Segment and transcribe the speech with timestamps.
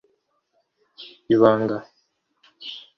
[1.33, 1.77] Ibanga